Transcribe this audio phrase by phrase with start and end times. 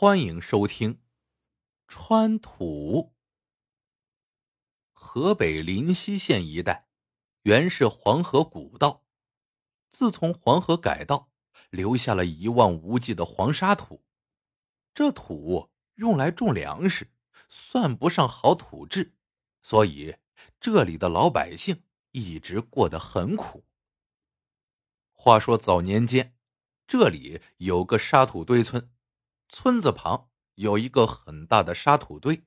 [0.00, 1.00] 欢迎收听。
[1.88, 3.16] 川土。
[4.92, 6.86] 河北临溪县一带
[7.42, 9.02] 原是黄河古道，
[9.90, 11.32] 自从黄河改道，
[11.70, 14.04] 留下了一望无际的黄沙土。
[14.94, 17.10] 这土用来种粮食，
[17.48, 19.16] 算不上好土质，
[19.64, 20.14] 所以
[20.60, 23.64] 这里的老百姓一直过得很苦。
[25.12, 26.36] 话说早年间，
[26.86, 28.92] 这里有个沙土堆村。
[29.48, 32.44] 村子旁有一个很大的沙土堆，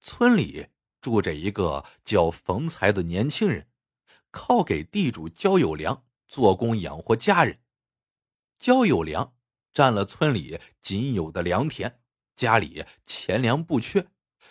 [0.00, 0.66] 村里
[1.00, 3.68] 住着一个叫冯才的年轻人，
[4.30, 7.60] 靠给地主焦有良做工养活家人。
[8.58, 9.34] 焦有良
[9.72, 12.00] 占了村里仅有的良田，
[12.34, 14.08] 家里钱粮不缺，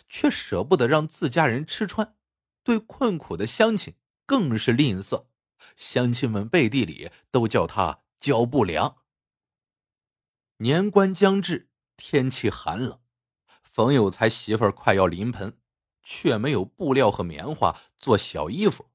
[0.08, 2.16] 却舍不得让自家人吃穿，
[2.64, 3.96] 对困苦的乡亲
[4.26, 5.28] 更是吝啬，
[5.76, 8.98] 乡亲们背地里都叫他焦不良。
[10.58, 11.72] 年关将至。
[11.96, 13.00] 天气寒冷，
[13.62, 15.60] 冯有才媳妇儿快要临盆，
[16.02, 18.90] 却没有布料和棉花做小衣服，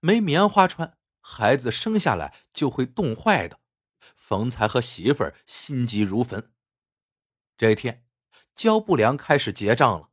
[0.00, 3.60] 没棉花穿，孩子生下来就会冻坏的。
[4.16, 6.52] 冯才和媳妇儿心急如焚。
[7.56, 8.06] 这天，
[8.54, 10.10] 焦不良开始结账了，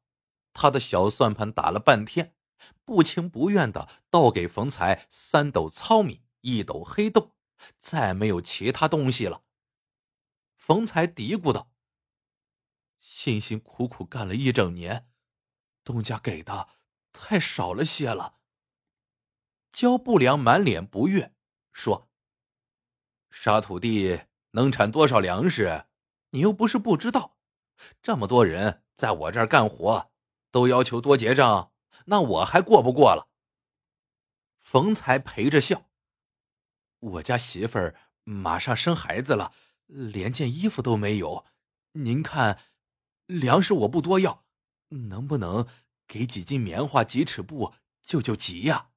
[0.53, 2.35] 他的小算盘打了半天，
[2.83, 7.35] 不情不愿的倒给冯才三斗糙米，一斗黑豆，
[7.77, 9.43] 再没有其他东西了。
[10.55, 11.71] 冯才嘀咕道。
[13.17, 15.09] 辛辛苦苦干了一整年，
[15.83, 16.69] 东家给的
[17.11, 18.35] 太少了些了。
[19.71, 21.33] 焦不良满脸不悦，
[21.71, 22.11] 说
[23.31, 25.87] ：“沙土地能产多少粮食？
[26.29, 27.39] 你又不是不知道。
[28.03, 30.11] 这么多人在我这儿干活，
[30.51, 31.73] 都要求多结账，
[32.05, 33.31] 那我还过不过了？”
[34.61, 35.89] 冯才陪着笑
[36.99, 39.51] ：“我家媳妇儿马上生孩子了，
[39.87, 41.47] 连件衣服都没有，
[41.93, 42.59] 您看。”
[43.27, 44.45] 粮食我不多要，
[44.89, 45.67] 能不能
[46.07, 48.89] 给几斤棉花、几尺布救救急呀？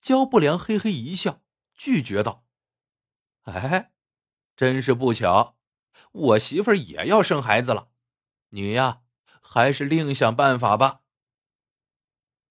[0.00, 1.42] 焦不良嘿嘿一笑，
[1.74, 2.46] 拒绝道
[3.44, 3.92] ：“哎，
[4.56, 5.58] 真是不巧，
[6.12, 7.90] 我媳妇儿也要生孩子了，
[8.50, 9.02] 你呀，
[9.40, 11.00] 还是另想办法吧。”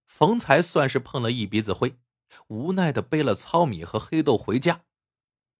[0.06, 2.00] 冯才算是碰了一鼻子灰，
[2.48, 4.84] 无奈的背了糙米和黑豆回家。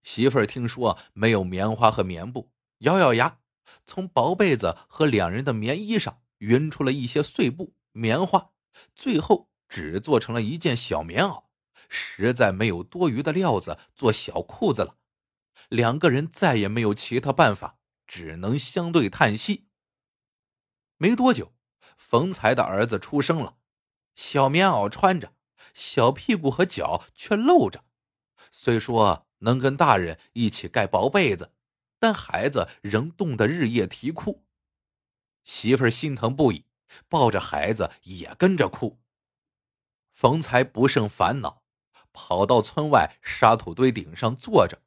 [0.04, 3.40] 媳妇儿听说没有棉花和棉布，咬咬牙。
[3.86, 8.52] 从薄被子和两人的棉衣上匀出了一些碎布、棉花，
[8.96, 11.46] 最后只做成了一件小棉袄，
[11.90, 14.98] 实在没有多余的料子做小裤子了。
[15.70, 19.68] 两个人再也没有其他办法，只能相对叹息。
[20.98, 21.54] 没多久，
[21.98, 23.58] 冯才的儿子出生了，
[24.16, 25.34] 小棉袄穿着，
[25.74, 27.86] 小屁股和脚却露着。
[28.52, 31.54] 虽说能跟大人一起盖薄被子。
[32.04, 34.44] 但孩子仍冻得日夜啼哭，
[35.46, 36.66] 媳妇儿心疼不已，
[37.08, 39.00] 抱着孩子也跟着哭。
[40.12, 41.64] 冯才不胜烦恼，
[42.12, 44.82] 跑到村外沙土堆顶上坐着，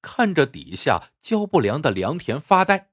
[0.00, 2.92] 看着底下浇不良的良田发呆。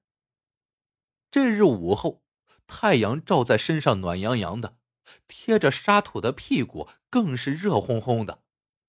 [1.29, 2.23] 这日午后，
[2.65, 4.79] 太阳照在身上暖洋洋的，
[5.27, 8.41] 贴着沙土的屁股更是热烘烘的。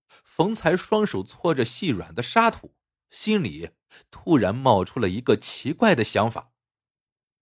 [0.09, 2.75] 冯才双手搓着细软的沙土。
[3.11, 3.71] 心里
[4.11, 6.53] 突然冒出了一个奇怪的想法，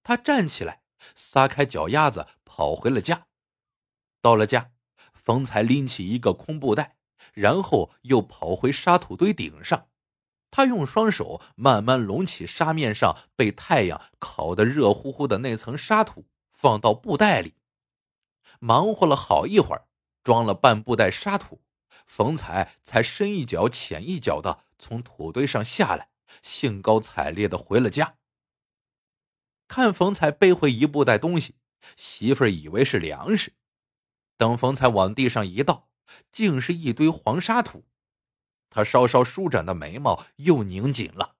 [0.02, 0.82] 他站起来，
[1.14, 3.26] 撒开脚丫子，跑回了家。
[4.22, 4.72] 到了家，
[5.12, 6.96] 冯才拎起一个空布袋，
[7.34, 9.88] 然后又跑回沙土堆顶上。
[10.50, 17.54] 他用双手慢慢隆起沙面上被太阳烤得热乎乎的那层沙土，放到布袋里。
[18.58, 19.86] 忙活了好一会儿，
[20.24, 21.60] 装了半布袋沙土，
[22.06, 24.64] 冯才才深一脚浅一脚的。
[24.78, 26.10] 从土堆上下来，
[26.42, 28.18] 兴高采烈的回了家。
[29.66, 31.56] 看冯才背回一布袋东西，
[31.96, 33.54] 媳妇儿以为是粮食。
[34.36, 35.90] 等冯才往地上一倒，
[36.30, 37.86] 竟是一堆黄沙土。
[38.70, 41.36] 他稍稍舒展的眉毛又拧紧了。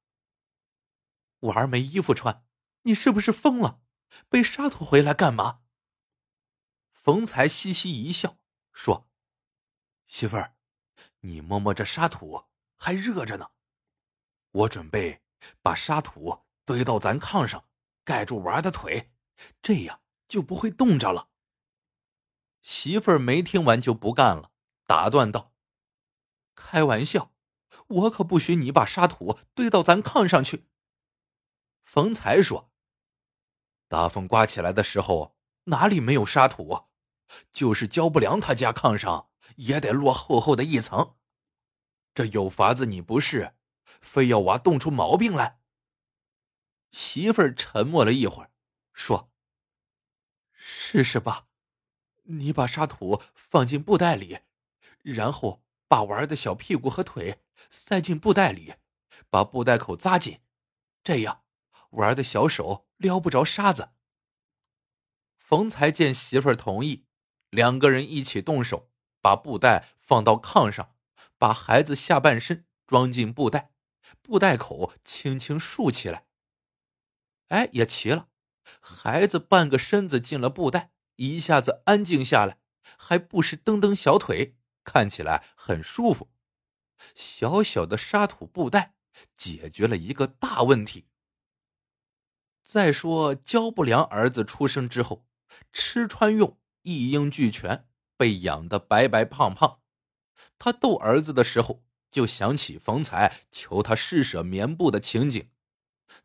[1.41, 2.45] 我儿没衣服穿，
[2.83, 3.81] 你是不是疯了？
[4.29, 5.61] 背沙土回来干嘛？
[6.93, 8.39] 冯才嘻嘻一笑，
[8.73, 9.09] 说
[10.09, 10.57] ：“媳妇儿，
[11.21, 12.47] 你摸摸这沙土。”
[12.79, 13.51] 还热着呢，
[14.53, 15.23] 我准备
[15.61, 17.69] 把沙土堆到咱炕上，
[18.05, 19.13] 盖住娃的腿，
[19.61, 21.29] 这样就不会冻着了。
[22.63, 24.53] 媳妇儿没听完就不干了，
[24.87, 25.53] 打断道
[26.55, 27.33] ：“开玩笑，
[27.87, 30.69] 我可不许你把沙土堆到咱炕上去。”
[31.83, 32.71] 冯才说
[33.89, 36.89] ：“大风刮起来的时候，哪里没有沙土？
[37.53, 41.17] 就是焦不良他家炕上也得落厚厚的一层。”
[42.19, 43.55] 这有法子你不是，
[43.85, 45.61] 非要娃冻出毛病来。
[46.91, 48.51] 媳妇儿沉默了一会儿，
[48.93, 49.31] 说
[50.51, 51.47] ：“试试吧，
[52.25, 54.41] 你把沙土放进布袋里，
[55.03, 57.39] 然后把娃儿的小屁股和腿
[57.71, 58.75] 塞进布袋里，
[59.31, 60.41] 把布袋口扎紧，
[61.05, 61.45] 这样
[61.91, 63.91] 娃儿的小手撩不着沙子。”
[65.39, 67.07] 冯才见媳妇儿同意，
[67.51, 68.91] 两个人一起动手，
[69.21, 70.97] 把布袋放到炕上，
[71.39, 73.73] 把孩子下半身装进布袋，
[74.21, 76.27] 布袋口轻轻竖起来。
[77.49, 78.29] 哎，也齐了。
[78.81, 82.59] 孩子半个身子进了布袋，一下子安静下来，
[82.99, 86.31] 还不时蹬蹬小腿，看起来很舒服。
[87.15, 88.97] 小小的沙土布袋
[89.35, 91.07] 解决了一个大问题。
[92.63, 95.27] 再说焦不良儿子出生之后，
[95.73, 97.89] 吃穿用一应俱全，
[98.19, 99.81] 被养得白白胖胖。
[100.59, 105.51] 他逗儿子的时候，就想起冯才求他施舍棉布的情景。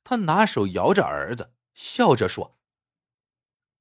[0.04, 2.58] 他拿手摇着儿子，笑着说：“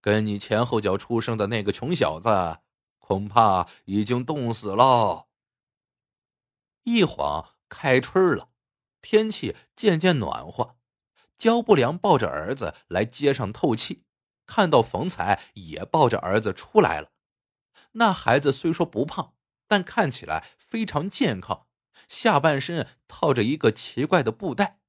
[0.00, 2.58] 跟你前后脚出生的那个穷小子，
[2.99, 5.29] 恐怕已经冻死了。”
[6.84, 8.49] 一晃开春了，
[9.00, 10.76] 天气渐渐暖和。
[11.38, 14.05] 焦不良抱着儿子来街上透气，
[14.46, 17.11] 看到冯才也抱着儿子出来了。
[17.93, 19.34] 那孩子虽说不胖，
[19.73, 21.67] 但看起来非常健康，
[22.07, 24.81] 下半身套着一个奇怪的布袋。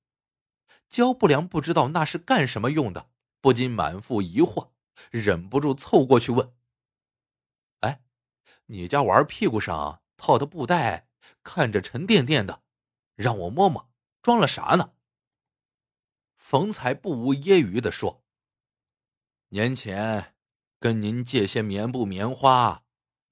[0.89, 3.09] 焦不良不知道那是干什么用的，
[3.39, 4.71] 不禁满腹疑惑，
[5.09, 6.53] 忍不住凑过去问
[7.79, 8.01] ：“哎，
[8.65, 11.07] 你家娃屁股上套的布袋
[11.43, 12.61] 看着沉甸甸的，
[13.15, 13.89] 让我摸摸，
[14.21, 14.91] 装了啥呢？”
[16.35, 18.25] 冯才不无揶揄的说
[19.55, 20.35] ：“年前
[20.77, 22.82] 跟您借些棉布棉花，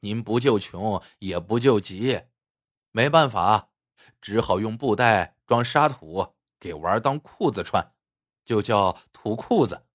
[0.01, 2.25] 您不救穷也不救急，
[2.91, 3.71] 没办法，
[4.21, 7.95] 只好用布袋装沙土。”给娃儿当裤子穿，
[8.45, 9.87] 就叫土裤子。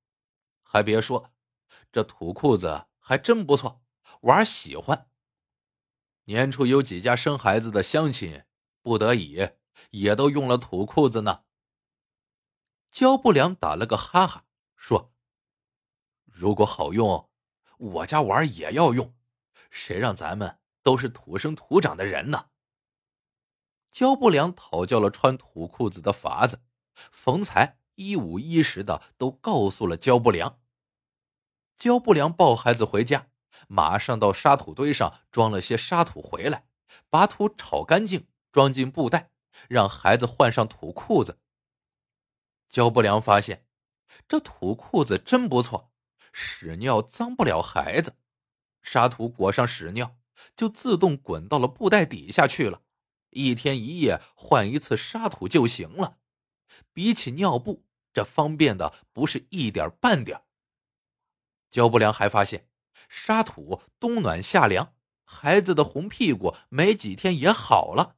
[0.64, 1.32] 还别说，
[1.92, 3.84] 这土裤子还真不错，
[4.22, 5.08] 娃儿喜欢。
[6.24, 8.42] 年初有几家生孩子的乡亲，
[8.82, 9.48] 不得已
[9.90, 11.44] 也都用了土裤子呢。
[12.90, 14.44] 焦不良打了个哈哈，
[14.74, 15.14] 说
[16.26, 17.30] ：“如果好用，
[17.78, 19.15] 我家娃也要用。
[19.76, 22.48] 谁让咱们都是土生土长的人呢？”
[23.92, 26.62] 焦不良讨教了穿土裤子的法子，
[26.94, 30.58] 冯才一五一十的都告诉了焦不良。
[31.76, 33.28] 焦不良抱孩子回家，
[33.68, 36.66] 马上到沙土堆上装了些沙土回来，
[37.08, 39.30] 把土炒干净，装进布袋，
[39.68, 41.38] 让孩子换上土裤子。
[42.68, 43.66] 焦不良发现，
[44.28, 45.92] 这土裤子真不错，
[46.32, 48.16] 屎尿脏不了孩子，
[48.86, 50.16] 沙土裹上屎尿，
[50.56, 52.82] 就自动滚到了布袋底下去了。
[53.30, 56.18] 一天一夜换一次沙土就行了，
[56.92, 57.84] 比起尿布，
[58.14, 60.42] 这方便的不是一点半点。
[61.68, 62.68] 焦不良还发现，
[63.08, 64.94] 沙土冬暖夏凉，
[65.24, 68.14] 孩子的红屁股没几天也好了，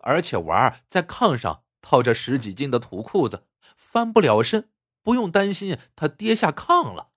[0.00, 3.46] 而且娃在炕上套着十几斤的土裤子，
[3.78, 4.70] 翻不了身，
[5.02, 7.11] 不用担心他跌下炕了。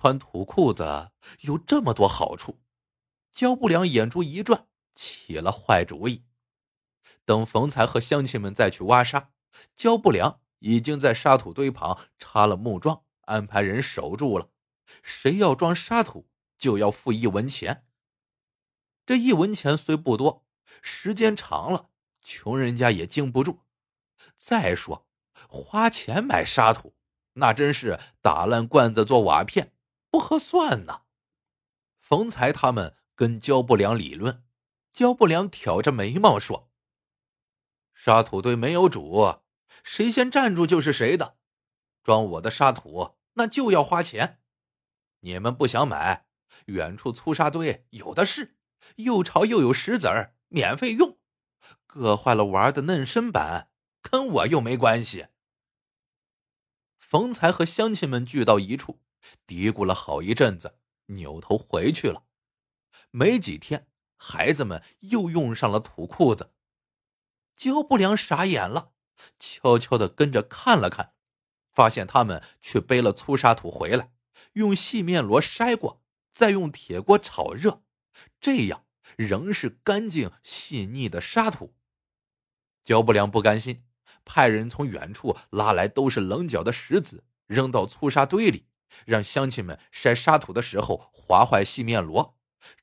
[0.00, 1.10] 穿土裤子
[1.40, 2.58] 有这么多好处，
[3.30, 4.66] 焦不良眼珠一转。
[4.94, 6.24] 起了坏主意。
[7.26, 9.32] 等冯才和乡亲们再去挖沙，
[9.76, 14.48] 焦不良已经在沙土堆旁插了木桩，安排人守住了。
[15.02, 17.86] 谁要装沙土，就要付一文钱。
[19.04, 20.46] 这一文钱虽不多，
[20.80, 21.90] 时间长了，
[22.22, 23.60] 穷人家也经不住。
[24.38, 25.06] 再说，
[25.46, 26.94] 花钱买沙土，
[27.34, 29.74] 那真是打烂罐子做瓦片，
[30.10, 31.02] 不合算呐。
[31.98, 34.44] 冯才他们跟焦不良理论。
[34.92, 36.68] 焦不良挑着眉毛说
[37.94, 39.42] ：“沙土堆没有主，
[39.84, 41.38] 谁先站住就是谁的。
[42.02, 44.40] 装我的沙土，那就要花钱。
[45.20, 46.26] 你们不想买，
[46.66, 48.56] 远处粗沙堆有的是，
[48.96, 51.18] 又潮又有石子儿，免费用。
[51.86, 55.28] 硌坏了娃的嫩身板，跟我又没关系。”
[56.98, 59.00] 冯才和乡亲们聚到一处，
[59.46, 62.24] 嘀咕了好一阵子，扭头回去了。
[63.10, 63.86] 没几天。
[64.22, 66.52] 孩子们又用上了土裤子，
[67.56, 68.92] 焦不良傻眼了，
[69.38, 71.14] 悄悄的跟着看了看，
[71.72, 74.12] 发现他们却背了粗沙土回来，
[74.52, 77.82] 用细面箩筛过，再用铁锅炒热，
[78.38, 78.84] 这样
[79.16, 81.74] 仍是干净细腻的沙土。
[82.82, 83.86] 焦不良不甘心，
[84.26, 88.66] 派人从远处拉来都是棱角的石子，扔到粗沙堆里，
[89.06, 92.36] 让乡亲们筛沙土的时候划坏细面箩。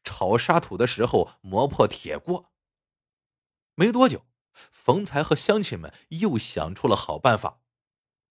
[0.03, 2.51] 炒沙土的时候磨破铁锅。
[3.75, 4.25] 没多久，
[4.71, 7.61] 冯才和乡亲们又想出了好办法。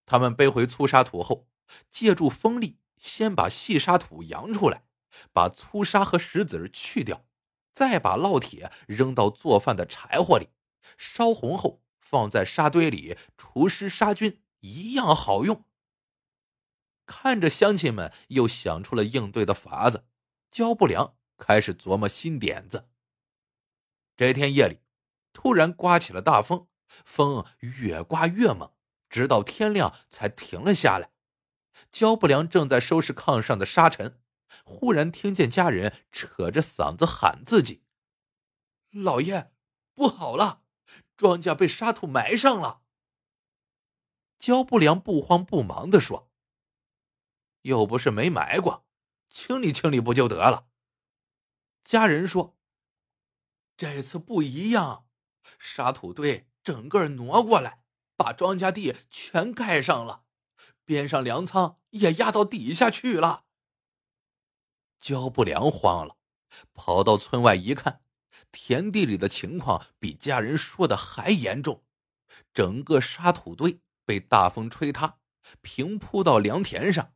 [0.05, 1.47] 他们背回粗沙土后，
[1.89, 4.83] 借助风力，先把细沙土扬出来，
[5.31, 7.25] 把粗沙和石子儿去掉，
[7.73, 10.49] 再把烙铁扔到做饭的柴火里，
[10.97, 15.63] 烧红后放在沙堆里除湿杀菌，一样好用。
[17.07, 20.05] 看着乡亲们又想出了应对的法子，
[20.51, 22.89] 焦不良开始琢磨新点子。
[24.15, 24.81] 这天夜里，
[25.31, 26.67] 突然刮起了大风，
[27.05, 28.73] 风越刮越猛，
[29.09, 31.11] 直到天亮才停了下来。
[31.91, 34.19] 焦不良正在收拾炕上的沙尘，
[34.65, 37.83] 忽然听见家人扯着嗓子喊自己
[38.91, 39.53] ：“老爷，
[39.93, 40.63] 不好了，
[41.15, 42.81] 庄稼被沙土埋上了。”
[44.37, 46.26] 焦不良不慌不忙的说。
[47.67, 48.85] 又不是没埋过，
[49.29, 50.67] 清理清理不就得了？
[51.83, 52.57] 家人说
[53.75, 55.05] ：“这次不一样，
[55.59, 57.83] 沙土堆整个挪过来，
[58.15, 60.23] 把庄稼地全盖上了，
[60.85, 63.43] 边上粮仓也压到底下去了。”
[64.97, 66.15] 焦不良慌了，
[66.73, 68.01] 跑到村外一看，
[68.49, 71.83] 田地里的情况比家人说的还严重，
[72.53, 75.19] 整个沙土堆被大风吹塌，
[75.61, 77.13] 平铺到良田上。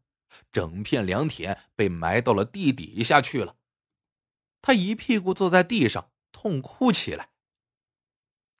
[0.51, 3.57] 整片良田被埋到了地底下去了，
[4.61, 7.29] 他一屁股坐在地上痛哭起来。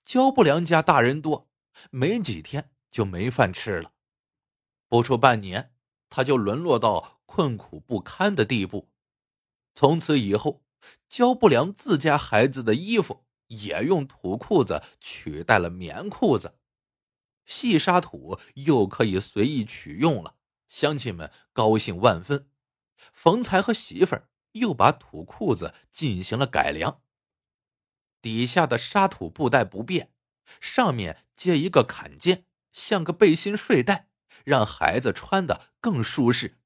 [0.04, 1.50] 焦不良家大人多，
[1.90, 3.94] 没几天就没饭吃了，
[4.88, 5.74] 不出半年，
[6.10, 8.92] 他就沦落到困苦不堪的地步。
[9.74, 10.66] 从此以后，
[11.08, 16.58] 焦不良自家孩子的衣服也用土裤子取代了棉裤子，
[17.46, 20.36] 细沙土又可以随意取用了。
[20.72, 22.48] 乡亲们高兴万分，
[22.96, 27.02] 冯才和媳妇儿又把土裤子进行了改良。
[28.22, 30.14] 底下的沙土布袋不变，
[30.62, 34.08] 上面接一个坎肩，像个背心睡袋，
[34.46, 36.62] 让孩子穿的更舒适。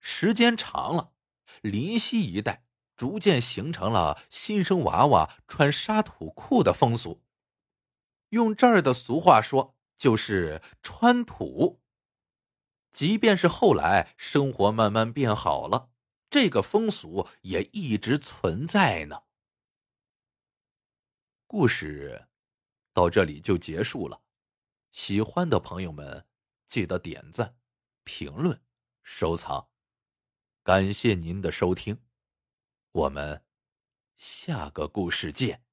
[0.00, 1.12] 时间长了，
[1.60, 2.64] 临溪一带
[2.96, 7.22] 逐渐形成了新生娃娃穿沙土裤的风俗。
[8.30, 11.82] 用这儿的俗话说，就是穿土。
[12.98, 15.92] 即便是后来生活慢慢变好了，
[16.28, 19.22] 这个风俗也一直存在呢。
[21.46, 22.26] 故事
[22.92, 24.20] 到这里就结束了，
[24.90, 26.26] 喜欢的朋友们
[26.66, 27.56] 记得点赞、
[28.02, 28.60] 评论、
[29.04, 29.68] 收藏，
[30.64, 32.02] 感谢您的收听，
[32.90, 33.44] 我们
[34.16, 35.67] 下个故事见。